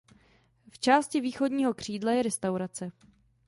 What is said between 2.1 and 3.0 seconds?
je restaurace.